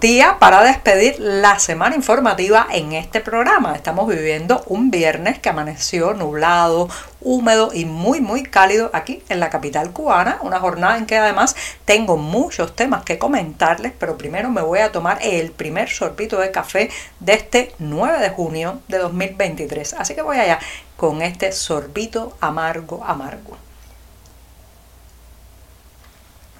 [0.00, 3.74] Día para despedir la semana informativa en este programa.
[3.74, 6.88] Estamos viviendo un viernes que amaneció nublado,
[7.20, 10.38] húmedo y muy muy cálido aquí en la capital cubana.
[10.40, 14.92] Una jornada en que además tengo muchos temas que comentarles, pero primero me voy a
[14.92, 16.88] tomar el primer sorbito de café
[17.20, 19.92] de este 9 de junio de 2023.
[19.94, 20.58] Así que voy allá
[20.96, 23.58] con este sorbito amargo amargo.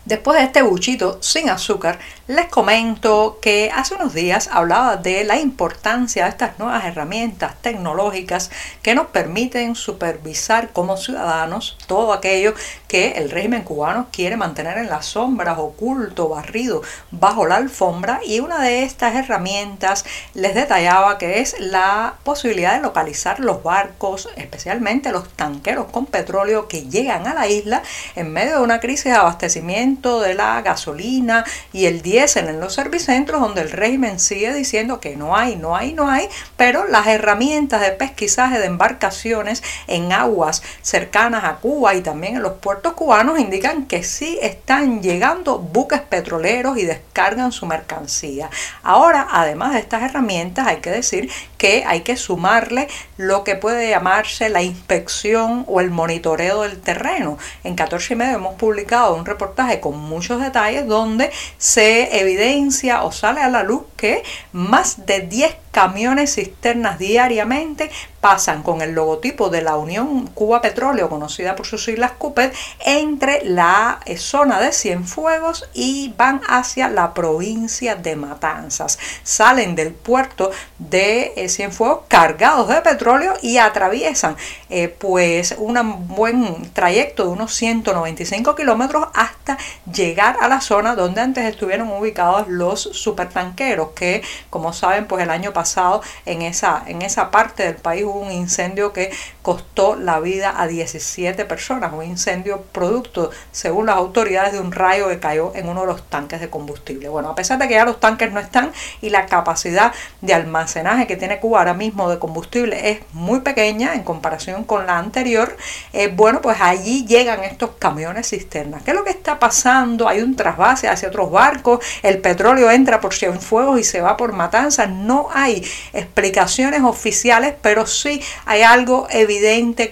[0.04, 5.38] Después de este buchito sin azúcar, les comento que hace unos días hablaba de la
[5.38, 8.50] importancia de estas nuevas herramientas tecnológicas
[8.82, 12.52] que nos permiten supervisar como ciudadanos todo aquello
[12.88, 18.18] que el régimen cubano quiere mantener en las sombras, oculto, barrido, bajo la alfombra.
[18.26, 24.28] Y una de estas herramientas les detallaba que es la posibilidad de localizar los barcos,
[24.34, 27.84] especialmente los tanqueros con petróleo que llegan a la isla
[28.16, 32.74] en medio de una crisis de abastecimiento de la gasolina y el diésel en los
[32.74, 37.06] servicentros donde el régimen sigue diciendo que no hay, no hay, no hay, pero las
[37.06, 42.94] herramientas de pesquisaje de embarcaciones en aguas cercanas a Cuba y también en los puertos
[42.94, 48.48] cubanos indican que sí están llegando buques petroleros y descargan su mercancía.
[48.82, 53.90] Ahora, además de estas herramientas, hay que decir que hay que sumarle lo que puede
[53.90, 57.38] llamarse la inspección o el monitoreo del terreno.
[57.62, 63.12] En 14 y medio hemos publicado un reportaje con muchos detalles donde se evidencia o
[63.12, 69.48] sale a la luz que más de 10 camiones cisternas diariamente pasan con el logotipo
[69.48, 74.72] de la Unión Cuba Petróleo, conocida por sus siglas CUPET, entre la eh, zona de
[74.72, 78.98] Cienfuegos y van hacia la provincia de Matanzas.
[79.24, 84.36] Salen del puerto de eh, Cienfuegos cargados de petróleo y atraviesan
[84.70, 89.58] eh, pues un buen trayecto de unos 195 kilómetros hasta
[89.92, 95.30] llegar a la zona donde antes estuvieron ubicados los supertanqueros que como saben pues el
[95.30, 99.10] año pasado en esa, en esa parte del país un incendio que
[99.42, 105.08] costó la vida a 17 personas, un incendio producto, según las autoridades, de un rayo
[105.08, 107.08] que cayó en uno de los tanques de combustible.
[107.08, 111.06] Bueno, a pesar de que ya los tanques no están y la capacidad de almacenaje
[111.06, 115.56] que tiene Cuba ahora mismo de combustible es muy pequeña en comparación con la anterior,
[115.92, 118.82] eh, bueno, pues allí llegan estos camiones cisternas.
[118.82, 120.08] ¿Qué es lo que está pasando?
[120.08, 124.32] Hay un trasvase hacia otros barcos, el petróleo entra por Cienfuegos y se va por
[124.32, 124.88] Matanzas.
[124.88, 129.31] No hay explicaciones oficiales, pero sí hay algo evidente,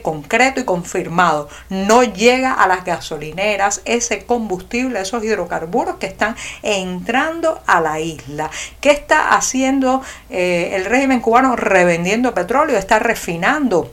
[0.03, 1.49] concreto y confirmado.
[1.69, 8.51] No llega a las gasolineras ese combustible, esos hidrocarburos que están entrando a la isla.
[8.81, 11.57] ¿Qué está haciendo eh, el régimen cubano?
[11.57, 13.91] Revendiendo petróleo, está refinando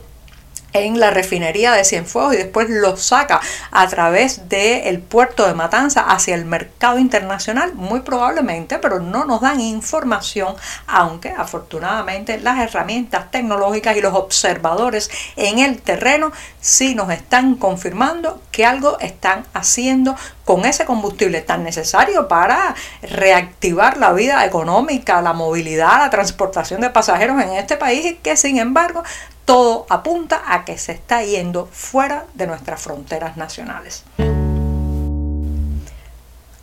[0.72, 3.40] en la refinería de Cienfuegos y después lo saca
[3.70, 9.40] a través del puerto de Matanza hacia el mercado internacional, muy probablemente, pero no nos
[9.40, 10.54] dan información,
[10.86, 18.42] aunque afortunadamente las herramientas tecnológicas y los observadores en el terreno sí nos están confirmando
[18.52, 25.32] que algo están haciendo con ese combustible tan necesario para reactivar la vida económica, la
[25.32, 29.02] movilidad, la transportación de pasajeros en este país y que sin embargo
[29.48, 34.04] todo apunta a que se está yendo fuera de nuestras fronteras nacionales.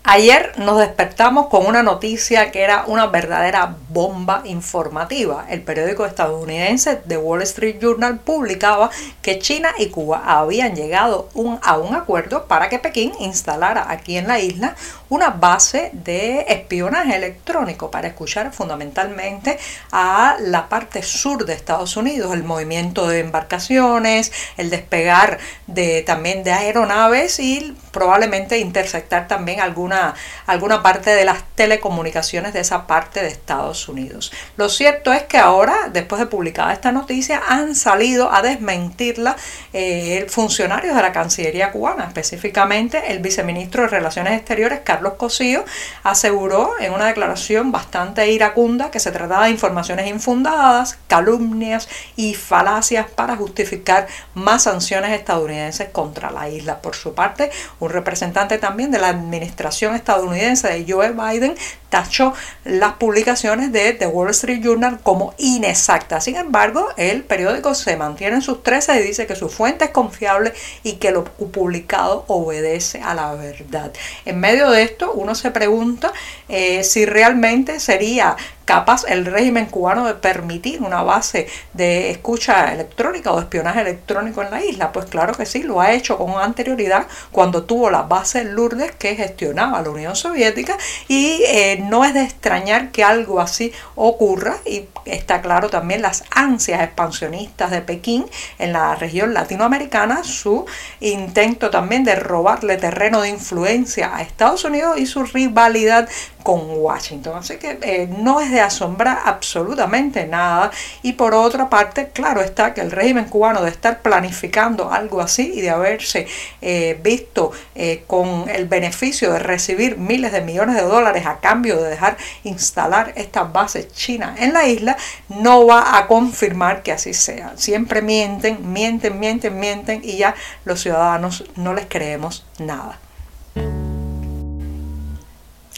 [0.03, 5.45] Ayer nos despertamos con una noticia que era una verdadera bomba informativa.
[5.49, 8.91] El periódico estadounidense The Wall Street Journal publicaba
[9.21, 11.29] que China y Cuba habían llegado
[11.63, 14.75] a un acuerdo para que Pekín instalara aquí en la isla
[15.07, 19.57] una base de espionaje electrónico para escuchar fundamentalmente
[19.91, 26.43] a la parte sur de Estados Unidos, el movimiento de embarcaciones, el despegar de, también
[26.43, 30.15] de aeronaves y probablemente interceptar también alguna,
[30.47, 34.31] alguna parte de las telecomunicaciones de esa parte de Estados Unidos.
[34.57, 39.35] Lo cierto es que ahora, después de publicada esta noticia, han salido a desmentirla
[39.73, 45.65] eh, funcionarios de la Cancillería cubana, específicamente el viceministro de Relaciones Exteriores, Carlos Cosío,
[46.03, 53.07] aseguró en una declaración bastante iracunda que se trataba de informaciones infundadas, calumnias y falacias
[53.09, 56.81] para justificar más sanciones estadounidenses contra la isla.
[56.81, 61.55] Por su parte, Un representante también de la administración estadounidense de Joe Biden
[61.89, 62.33] tachó
[62.63, 66.23] las publicaciones de The Wall Street Journal como inexactas.
[66.23, 69.91] Sin embargo, el periódico se mantiene en sus 13 y dice que su fuente es
[69.91, 73.91] confiable y que lo publicado obedece a la verdad.
[74.23, 76.13] En medio de esto, uno se pregunta
[76.47, 83.31] eh, si realmente sería capaz el régimen cubano de permitir una base de escucha electrónica
[83.31, 84.91] o de espionaje electrónico en la isla?
[84.91, 89.15] Pues claro que sí, lo ha hecho con anterioridad cuando tuvo la base Lourdes que
[89.15, 90.77] gestionaba la Unión Soviética
[91.07, 96.23] y eh, no es de extrañar que algo así ocurra y está claro también las
[96.31, 98.25] ansias expansionistas de Pekín
[98.57, 100.65] en la región latinoamericana, su
[100.99, 106.09] intento también de robarle terreno de influencia a Estados Unidos y su rivalidad
[106.45, 107.37] con Washington.
[107.37, 110.69] Así que eh, no es de asombrar absolutamente nada.
[111.01, 115.53] Y por otra parte, claro está que el régimen cubano de estar planificando algo así
[115.55, 116.27] y de haberse
[116.61, 121.81] eh, visto eh, con el beneficio de recibir miles de millones de dólares a cambio
[121.81, 124.97] de dejar instalar estas bases chinas en la isla,
[125.29, 127.53] no va a confirmar que así sea.
[127.55, 132.99] Siempre mienten, mienten, mienten, mienten y ya los ciudadanos no les creemos nada.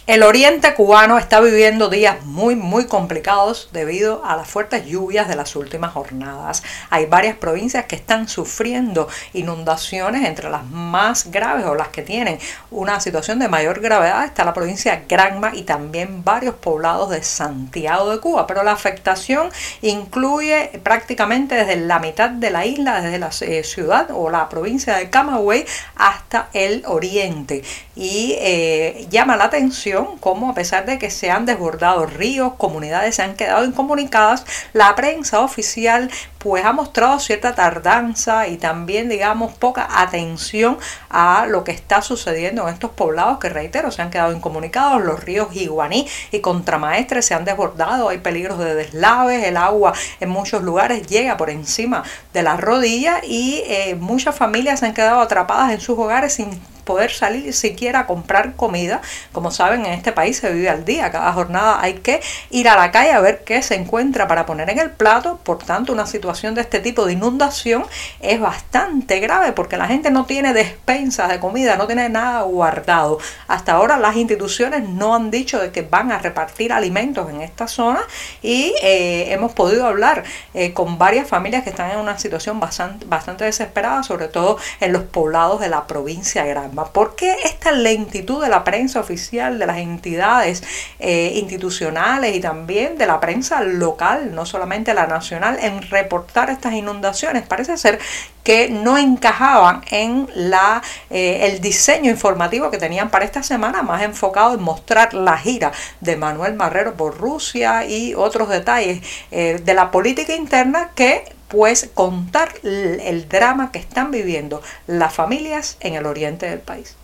[0.07, 5.35] El oriente cubano está viviendo días muy muy complicados debido a las fuertes lluvias de
[5.35, 6.63] las últimas jornadas.
[6.89, 12.39] Hay varias provincias que están sufriendo inundaciones, entre las más graves o las que tienen
[12.71, 18.09] una situación de mayor gravedad está la provincia Granma y también varios poblados de Santiago
[18.09, 18.47] de Cuba.
[18.47, 19.49] Pero la afectación
[19.81, 24.95] incluye prácticamente desde la mitad de la isla, desde la eh, ciudad o la provincia
[24.95, 25.65] de Camagüey
[25.97, 27.61] hasta el oriente.
[27.97, 33.15] Y eh, llama la atención como a pesar de que se han desbordado ríos, comunidades
[33.15, 36.09] se han quedado incomunicadas, la prensa oficial
[36.39, 40.77] pues ha mostrado cierta tardanza y también digamos poca atención
[41.09, 45.23] a lo que está sucediendo en estos poblados que reitero se han quedado incomunicados, los
[45.23, 50.63] ríos Iguaní y Contramaestre se han desbordado, hay peligros de deslaves, el agua en muchos
[50.63, 52.03] lugares llega por encima
[52.33, 56.59] de las rodillas y eh, muchas familias se han quedado atrapadas en sus hogares sin
[56.87, 59.01] poder salir siquiera a comprar comida.
[59.31, 62.75] Como saben, en este país se vive al día, cada jornada hay que ir a
[62.75, 65.39] la calle a ver qué se encuentra para poner en el plato.
[65.43, 67.85] Por tanto, una situación de este tipo de inundación
[68.19, 73.19] es bastante grave porque la gente no tiene despensas de comida, no tiene nada guardado.
[73.47, 77.67] Hasta ahora las instituciones no han dicho de que van a repartir alimentos en esta
[77.67, 78.01] zona
[78.41, 80.23] y eh, hemos podido hablar
[80.53, 84.93] eh, con varias familias que están en una situación bastante, bastante desesperada, sobre todo en
[84.93, 86.53] los poblados de la provincia de
[86.85, 90.63] ¿Por qué esta lentitud de la prensa oficial, de las entidades
[90.99, 96.73] eh, institucionales y también de la prensa local, no solamente la nacional, en reportar estas
[96.73, 97.47] inundaciones?
[97.47, 97.99] Parece ser
[98.43, 104.01] que no encajaban en la, eh, el diseño informativo que tenían para esta semana, más
[104.03, 109.01] enfocado en mostrar la gira de Manuel Marrero por Rusia y otros detalles
[109.31, 115.77] eh, de la política interna que pues contar el drama que están viviendo las familias
[115.79, 116.95] en el oriente del país.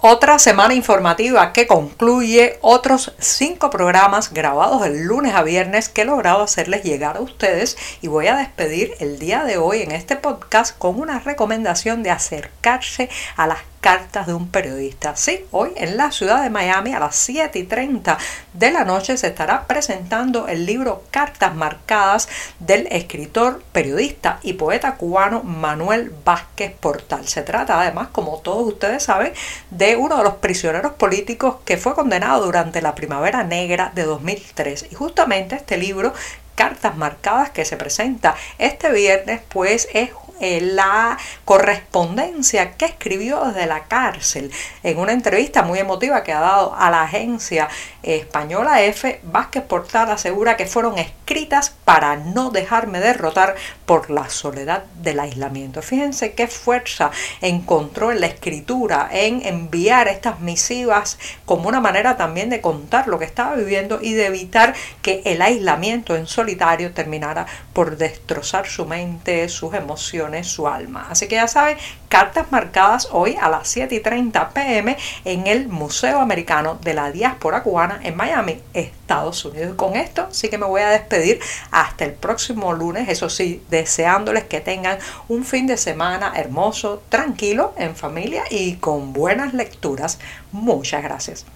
[0.00, 6.04] Otra semana informativa que concluye otros cinco programas grabados el lunes a viernes que he
[6.04, 10.14] logrado hacerles llegar a ustedes y voy a despedir el día de hoy en este
[10.14, 15.16] podcast con una recomendación de acercarse a las cartas de un periodista.
[15.16, 18.18] Sí, hoy en la ciudad de Miami a las 7 y 30
[18.52, 22.28] de la noche se estará presentando el libro Cartas Marcadas
[22.58, 27.26] del escritor, periodista y poeta cubano Manuel Vázquez Portal.
[27.28, 29.32] Se trata además, como todos ustedes saben,
[29.70, 34.86] de uno de los prisioneros políticos que fue condenado durante la Primavera Negra de 2003.
[34.90, 36.12] Y justamente este libro
[36.58, 43.84] cartas marcadas que se presenta este viernes pues es la correspondencia que escribió desde la
[43.84, 44.50] cárcel.
[44.82, 47.68] En una entrevista muy emotiva que ha dado a la agencia
[48.02, 53.54] española F, Vázquez Portal asegura que fueron escritas para no dejarme derrotar
[53.84, 55.82] por la soledad del aislamiento.
[55.82, 57.10] Fíjense qué fuerza
[57.42, 63.18] encontró en la escritura, en enviar estas misivas como una manera también de contar lo
[63.18, 67.44] que estaba viviendo y de evitar que el aislamiento en solitario terminara
[67.74, 71.08] por destrozar su mente, sus emociones su alma.
[71.10, 71.76] Así que ya saben,
[72.08, 77.12] cartas marcadas hoy a las 7 y 30 pm en el Museo Americano de la
[77.12, 78.62] Diáspora Cubana en Miami,
[79.08, 79.74] Estados Unidos.
[79.76, 84.44] con esto sí que me voy a despedir hasta el próximo lunes, eso sí, deseándoles
[84.44, 84.98] que tengan
[85.28, 90.18] un fin de semana hermoso, tranquilo, en familia y con buenas lecturas.
[90.52, 91.46] Muchas gracias.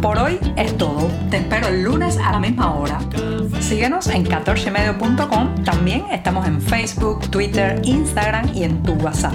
[0.00, 1.10] Por hoy es todo.
[1.28, 3.00] Te espero el lunes a la misma hora.
[3.60, 5.64] Síguenos en 14medio.com.
[5.64, 9.34] También estamos en Facebook, Twitter, Instagram y en tu WhatsApp.